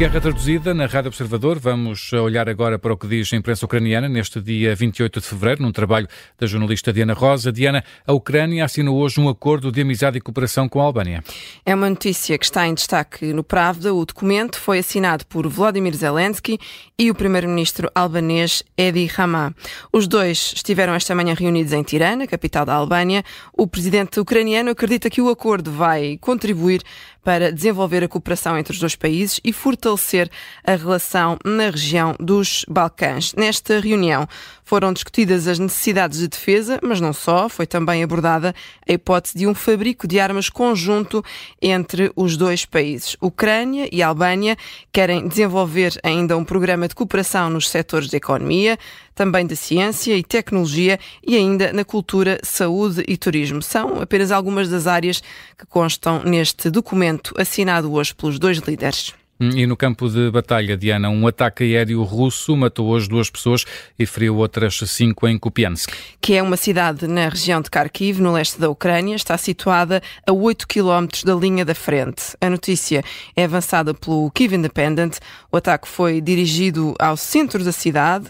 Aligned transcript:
Guerra 0.00 0.18
traduzida 0.18 0.72
na 0.72 0.86
Rádio 0.86 1.08
Observador. 1.08 1.58
Vamos 1.58 2.10
olhar 2.14 2.48
agora 2.48 2.78
para 2.78 2.90
o 2.90 2.96
que 2.96 3.06
diz 3.06 3.30
a 3.34 3.36
imprensa 3.36 3.66
ucraniana 3.66 4.08
neste 4.08 4.40
dia 4.40 4.74
28 4.74 5.20
de 5.20 5.26
fevereiro, 5.26 5.60
num 5.60 5.72
trabalho 5.72 6.08
da 6.38 6.46
jornalista 6.46 6.90
Diana 6.90 7.12
Rosa. 7.12 7.52
Diana, 7.52 7.84
a 8.06 8.12
Ucrânia 8.14 8.64
assinou 8.64 8.96
hoje 8.96 9.20
um 9.20 9.28
acordo 9.28 9.70
de 9.70 9.82
amizade 9.82 10.16
e 10.16 10.20
cooperação 10.22 10.70
com 10.70 10.80
a 10.80 10.84
Albânia. 10.84 11.22
É 11.66 11.74
uma 11.74 11.90
notícia 11.90 12.38
que 12.38 12.46
está 12.46 12.66
em 12.66 12.72
destaque 12.72 13.30
no 13.34 13.44
Pravda. 13.44 13.92
O 13.92 14.06
documento 14.06 14.58
foi 14.58 14.78
assinado 14.78 15.26
por 15.26 15.46
Vladimir 15.46 15.94
Zelensky 15.94 16.58
e 16.98 17.10
o 17.10 17.14
primeiro-ministro 17.14 17.90
albanês 17.94 18.62
Edi 18.78 19.04
Rama. 19.04 19.54
Os 19.92 20.08
dois 20.08 20.54
estiveram 20.56 20.94
esta 20.94 21.14
manhã 21.14 21.34
reunidos 21.34 21.74
em 21.74 21.82
Tirana, 21.82 22.26
capital 22.26 22.64
da 22.64 22.72
Albânia. 22.72 23.22
O 23.52 23.66
presidente 23.66 24.18
ucraniano 24.18 24.70
acredita 24.70 25.10
que 25.10 25.20
o 25.20 25.28
acordo 25.28 25.70
vai 25.70 26.16
contribuir 26.22 26.80
para 27.22 27.52
desenvolver 27.52 28.02
a 28.02 28.08
cooperação 28.08 28.56
entre 28.56 28.72
os 28.72 28.80
dois 28.80 28.96
países 28.96 29.38
e 29.44 29.52
fortalecer 29.52 29.89
a 30.64 30.74
relação 30.74 31.38
na 31.44 31.70
região 31.70 32.14
dos 32.18 32.64
Balcãs. 32.68 33.34
Nesta 33.34 33.80
reunião 33.80 34.28
foram 34.70 34.92
discutidas 34.92 35.48
as 35.48 35.58
necessidades 35.58 36.20
de 36.20 36.28
defesa, 36.28 36.78
mas 36.80 37.00
não 37.00 37.12
só, 37.12 37.48
foi 37.48 37.66
também 37.66 38.04
abordada 38.04 38.54
a 38.88 38.92
hipótese 38.92 39.36
de 39.36 39.46
um 39.46 39.52
fabrico 39.52 40.06
de 40.06 40.20
armas 40.20 40.48
conjunto 40.48 41.24
entre 41.60 42.12
os 42.14 42.36
dois 42.36 42.64
países. 42.64 43.16
Ucrânia 43.20 43.88
e 43.90 44.00
Albânia 44.00 44.56
querem 44.92 45.26
desenvolver 45.26 45.98
ainda 46.04 46.36
um 46.36 46.44
programa 46.44 46.86
de 46.86 46.94
cooperação 46.94 47.50
nos 47.50 47.68
setores 47.68 48.08
da 48.08 48.16
economia, 48.16 48.78
também 49.12 49.44
da 49.44 49.56
ciência 49.56 50.16
e 50.16 50.22
tecnologia 50.22 51.00
e 51.26 51.36
ainda 51.36 51.72
na 51.72 51.84
cultura, 51.84 52.38
saúde 52.42 53.04
e 53.08 53.16
turismo. 53.16 53.60
São 53.60 54.00
apenas 54.00 54.30
algumas 54.30 54.68
das 54.68 54.86
áreas 54.86 55.20
que 55.58 55.66
constam 55.66 56.22
neste 56.22 56.70
documento 56.70 57.34
assinado 57.36 57.92
hoje 57.92 58.14
pelos 58.14 58.38
dois 58.38 58.58
líderes. 58.58 59.12
E 59.40 59.66
no 59.66 59.74
campo 59.74 60.06
de 60.06 60.30
batalha, 60.30 60.76
Diana, 60.76 61.08
um 61.08 61.26
ataque 61.26 61.64
aéreo 61.64 62.02
russo 62.02 62.54
matou 62.54 62.88
hoje 62.88 63.08
duas 63.08 63.30
pessoas 63.30 63.64
e 63.98 64.04
feriu 64.04 64.36
outras 64.36 64.78
cinco 64.84 65.26
em 65.26 65.38
Kupiansk. 65.38 65.90
Que 66.20 66.34
é 66.34 66.42
uma 66.42 66.58
cidade 66.58 67.06
na 67.06 67.26
região 67.26 67.62
de 67.62 67.70
Kharkiv, 67.70 68.20
no 68.20 68.32
leste 68.32 68.60
da 68.60 68.68
Ucrânia, 68.68 69.16
está 69.16 69.38
situada 69.38 70.02
a 70.26 70.32
8 70.32 70.68
quilómetros 70.68 71.24
da 71.24 71.34
linha 71.34 71.64
da 71.64 71.74
frente. 71.74 72.36
A 72.38 72.50
notícia 72.50 73.02
é 73.34 73.44
avançada 73.44 73.94
pelo 73.94 74.30
Kiev 74.30 74.54
Independent. 74.54 75.16
O 75.50 75.56
ataque 75.56 75.88
foi 75.88 76.20
dirigido 76.20 76.94
ao 76.98 77.16
centro 77.16 77.64
da 77.64 77.72
cidade. 77.72 78.26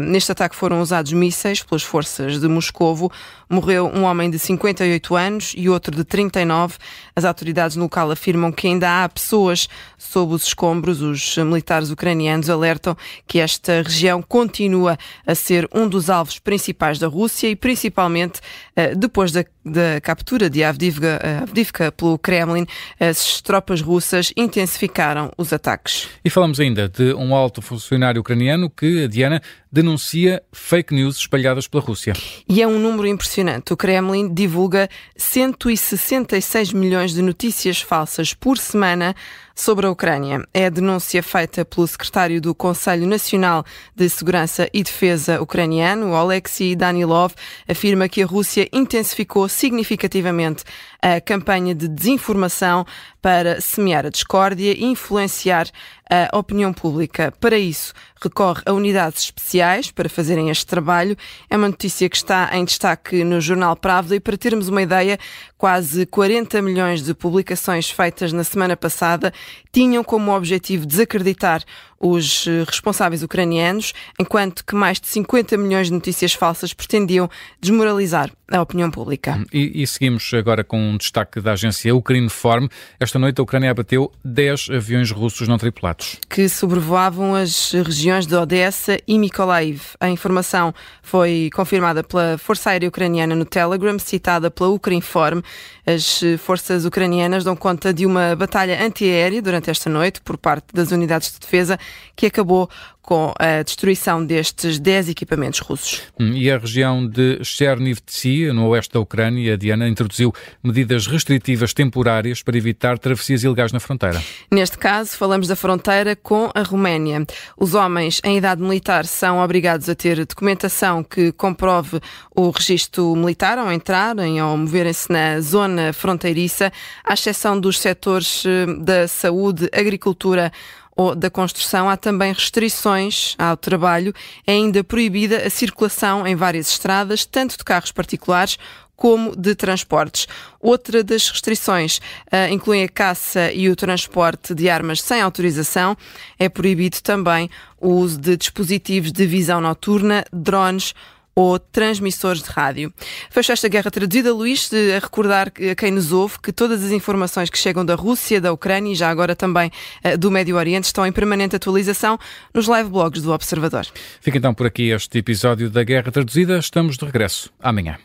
Neste 0.00 0.32
ataque 0.32 0.56
foram 0.56 0.80
usados 0.80 1.12
mísseis 1.12 1.62
pelas 1.62 1.82
forças 1.82 2.40
de 2.40 2.48
Moscovo. 2.48 3.12
Morreu 3.48 3.92
um 3.94 4.04
homem 4.04 4.30
de 4.30 4.38
58 4.38 5.14
anos 5.14 5.52
e 5.54 5.68
outro 5.68 5.94
de 5.94 6.02
39. 6.02 6.76
As 7.14 7.26
autoridades 7.26 7.76
no 7.76 7.84
local 7.84 8.10
afirmam 8.10 8.50
que 8.50 8.66
ainda 8.66 9.04
há 9.04 9.08
pessoas 9.08 9.68
sob 9.98 10.32
os 10.32 10.45
escombros. 10.46 11.02
Os 11.02 11.36
militares 11.38 11.90
ucranianos 11.90 12.48
alertam 12.48 12.96
que 13.26 13.38
esta 13.38 13.82
região 13.82 14.22
continua 14.22 14.98
a 15.26 15.34
ser 15.34 15.68
um 15.74 15.88
dos 15.88 16.10
alvos 16.10 16.38
principais 16.38 16.98
da 16.98 17.06
Rússia 17.06 17.48
e 17.48 17.56
principalmente 17.56 18.40
eh, 18.74 18.94
depois 18.94 19.32
da, 19.32 19.44
da 19.66 20.00
captura 20.00 20.48
de 20.48 20.62
Avdivka, 20.62 21.20
eh, 21.22 21.38
Avdivka 21.42 21.90
pelo 21.90 22.16
Kremlin, 22.16 22.64
as 23.00 23.40
tropas 23.40 23.80
russas 23.80 24.32
intensificaram 24.36 25.32
os 25.36 25.52
ataques. 25.52 26.08
E 26.24 26.30
falamos 26.30 26.60
ainda 26.60 26.88
de 26.88 27.12
um 27.14 27.34
alto 27.34 27.60
funcionário 27.60 28.20
ucraniano 28.20 28.70
que, 28.70 29.08
Diana, 29.08 29.42
denuncia 29.70 30.42
fake 30.52 30.94
news 30.94 31.16
espalhadas 31.16 31.66
pela 31.66 31.82
Rússia. 31.82 32.14
E 32.48 32.62
é 32.62 32.66
um 32.66 32.78
número 32.78 33.08
impressionante. 33.08 33.72
O 33.72 33.76
Kremlin 33.76 34.32
divulga 34.32 34.88
166 35.16 36.72
milhões 36.72 37.12
de 37.12 37.20
notícias 37.20 37.80
falsas 37.80 38.32
por 38.32 38.56
semana 38.56 39.14
sobre 39.56 39.86
a 39.86 39.90
Ucrânia. 39.90 40.46
É 40.52 40.66
a 40.66 40.70
denúncia 40.70 41.22
feita 41.22 41.64
pelo 41.64 41.86
secretário 41.86 42.40
do 42.40 42.54
Conselho 42.54 43.06
Nacional 43.06 43.64
de 43.94 44.08
Segurança 44.08 44.68
e 44.72 44.82
Defesa 44.82 45.40
ucraniano, 45.40 46.14
Alexei 46.14 46.76
Danilov, 46.76 47.32
afirma 47.66 48.08
que 48.08 48.22
a 48.22 48.26
Rússia 48.26 48.68
intensificou 48.70 49.48
significativamente 49.56 50.64
a 51.00 51.20
campanha 51.20 51.74
de 51.74 51.88
desinformação 51.88 52.86
para 53.20 53.60
semear 53.60 54.06
a 54.06 54.10
discórdia 54.10 54.72
e 54.72 54.84
influenciar 54.84 55.66
a 56.08 56.36
opinião 56.36 56.72
pública. 56.72 57.32
Para 57.40 57.58
isso, 57.58 57.92
recorre 58.22 58.62
a 58.64 58.72
unidades 58.72 59.24
especiais 59.24 59.90
para 59.90 60.08
fazerem 60.08 60.50
este 60.50 60.64
trabalho. 60.64 61.16
É 61.50 61.56
uma 61.56 61.68
notícia 61.68 62.08
que 62.08 62.16
está 62.16 62.48
em 62.52 62.64
destaque 62.64 63.24
no 63.24 63.40
jornal 63.40 63.74
Pravda 63.74 64.14
e 64.14 64.20
para 64.20 64.36
termos 64.36 64.68
uma 64.68 64.82
ideia, 64.82 65.18
quase 65.58 66.06
40 66.06 66.62
milhões 66.62 67.02
de 67.02 67.12
publicações 67.14 67.90
feitas 67.90 68.32
na 68.32 68.44
semana 68.44 68.76
passada 68.76 69.32
tinham 69.72 70.04
como 70.04 70.34
objetivo 70.34 70.86
desacreditar 70.86 71.62
os 72.00 72.46
eh, 72.46 72.64
responsáveis 72.66 73.22
ucranianos, 73.22 73.92
enquanto 74.18 74.64
que 74.64 74.74
mais 74.74 75.00
de 75.00 75.06
50 75.08 75.56
milhões 75.56 75.88
de 75.88 75.94
notícias 75.94 76.34
falsas 76.34 76.72
pretendiam 76.72 77.28
desmoralizar 77.60 78.30
a 78.50 78.60
opinião 78.60 78.90
pública. 78.90 79.42
E, 79.52 79.82
e 79.82 79.86
seguimos 79.86 80.32
agora 80.34 80.62
com 80.62 80.85
um 80.86 80.96
destaque 80.96 81.40
da 81.40 81.52
agência 81.52 81.94
Ucrainform. 81.94 82.68
Esta 82.98 83.18
noite 83.18 83.40
a 83.40 83.42
Ucrânia 83.42 83.70
abateu 83.70 84.12
10 84.24 84.70
aviões 84.70 85.10
russos 85.10 85.48
não 85.48 85.58
tripulados. 85.58 86.18
Que 86.28 86.48
sobrevoavam 86.48 87.34
as 87.34 87.72
regiões 87.72 88.26
de 88.26 88.34
Odessa 88.34 88.98
e 89.06 89.18
Mykolaiv. 89.18 89.80
A 90.00 90.08
informação 90.08 90.74
foi 91.02 91.50
confirmada 91.54 92.02
pela 92.02 92.38
Força 92.38 92.70
Aérea 92.70 92.88
Ucraniana 92.88 93.34
no 93.34 93.44
Telegram, 93.44 93.98
citada 93.98 94.50
pela 94.50 94.70
Ucrainform. 94.70 95.40
As 95.86 96.20
forças 96.38 96.84
ucranianas 96.84 97.44
dão 97.44 97.54
conta 97.54 97.94
de 97.94 98.04
uma 98.04 98.34
batalha 98.34 98.84
antiaérea 98.84 99.40
durante 99.40 99.70
esta 99.70 99.88
noite 99.88 100.20
por 100.20 100.36
parte 100.36 100.66
das 100.74 100.90
unidades 100.90 101.32
de 101.32 101.38
defesa 101.38 101.78
que 102.14 102.26
acabou 102.26 102.68
com 103.06 103.32
a 103.38 103.62
destruição 103.62 104.26
destes 104.26 104.80
10 104.80 105.10
equipamentos 105.10 105.60
russos. 105.60 106.02
Hum, 106.18 106.32
e 106.34 106.50
a 106.50 106.58
região 106.58 107.06
de 107.06 107.38
Chernivtsi, 107.44 108.52
no 108.52 108.66
oeste 108.66 108.92
da 108.92 109.00
Ucrânia, 109.00 109.56
Diana, 109.56 109.88
introduziu 109.88 110.34
medidas 110.62 111.06
restritivas 111.06 111.72
temporárias 111.72 112.42
para 112.42 112.58
evitar 112.58 112.98
travessias 112.98 113.44
ilegais 113.44 113.72
na 113.72 113.78
fronteira. 113.78 114.20
Neste 114.50 114.76
caso, 114.76 115.16
falamos 115.16 115.46
da 115.46 115.54
fronteira 115.54 116.16
com 116.16 116.50
a 116.52 116.62
Roménia. 116.62 117.24
Os 117.56 117.74
homens 117.74 118.20
em 118.24 118.38
idade 118.38 118.60
militar 118.60 119.06
são 119.06 119.38
obrigados 119.38 119.88
a 119.88 119.94
ter 119.94 120.26
documentação 120.26 121.04
que 121.04 121.30
comprove 121.30 122.00
o 122.34 122.50
registro 122.50 123.14
militar 123.14 123.56
ao 123.56 123.72
entrarem 123.72 124.42
ou 124.42 124.56
moverem-se 124.56 125.12
na 125.12 125.40
zona 125.40 125.92
fronteiriça, 125.92 126.72
à 127.04 127.14
exceção 127.14 127.60
dos 127.60 127.78
setores 127.78 128.42
eh, 128.44 128.66
da 128.80 129.06
saúde, 129.06 129.68
agricultura 129.72 130.50
ou 130.96 131.14
da 131.14 131.28
construção, 131.28 131.90
há 131.90 131.96
também 131.96 132.32
restrições 132.32 133.34
ao 133.38 133.56
trabalho. 133.56 134.14
É 134.46 134.52
ainda 134.52 134.82
proibida 134.82 135.46
a 135.46 135.50
circulação 135.50 136.26
em 136.26 136.34
várias 136.34 136.70
estradas, 136.70 137.26
tanto 137.26 137.58
de 137.58 137.64
carros 137.64 137.92
particulares 137.92 138.58
como 138.96 139.36
de 139.36 139.54
transportes. 139.54 140.26
Outra 140.58 141.04
das 141.04 141.28
restrições 141.28 141.98
uh, 142.32 142.50
inclui 142.50 142.82
a 142.82 142.88
caça 142.88 143.52
e 143.52 143.68
o 143.68 143.76
transporte 143.76 144.54
de 144.54 144.70
armas 144.70 145.02
sem 145.02 145.20
autorização. 145.20 145.94
É 146.38 146.48
proibido 146.48 147.02
também 147.02 147.50
o 147.78 147.90
uso 147.90 148.18
de 148.18 148.36
dispositivos 148.36 149.12
de 149.12 149.26
visão 149.26 149.60
noturna, 149.60 150.24
drones 150.32 150.94
ou 151.36 151.58
transmissores 151.58 152.42
de 152.42 152.48
rádio. 152.48 152.92
Fecho 153.30 153.52
esta 153.52 153.68
guerra 153.68 153.90
traduzida, 153.90 154.32
Luís, 154.32 154.70
a 154.72 154.98
recordar 154.98 155.48
a 155.70 155.74
quem 155.74 155.90
nos 155.90 156.10
ouve 156.10 156.38
que 156.40 156.50
todas 156.50 156.82
as 156.82 156.90
informações 156.90 157.50
que 157.50 157.58
chegam 157.58 157.84
da 157.84 157.94
Rússia, 157.94 158.40
da 158.40 158.50
Ucrânia 158.52 158.92
e 158.92 158.94
já 158.94 159.10
agora 159.10 159.36
também 159.36 159.70
uh, 160.02 160.16
do 160.16 160.30
Médio 160.30 160.56
Oriente 160.56 160.84
estão 160.84 161.06
em 161.06 161.12
permanente 161.12 161.54
atualização 161.54 162.18
nos 162.54 162.66
live 162.66 162.88
blogs 162.88 163.22
do 163.22 163.32
Observador. 163.32 163.86
Fica 164.20 164.38
então 164.38 164.54
por 164.54 164.66
aqui 164.66 164.88
este 164.88 165.18
episódio 165.18 165.68
da 165.68 165.84
Guerra 165.84 166.10
Traduzida. 166.10 166.58
Estamos 166.58 166.96
de 166.96 167.04
regresso 167.04 167.52
amanhã. 167.60 167.98